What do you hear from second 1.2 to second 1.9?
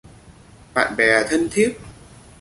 thân thiết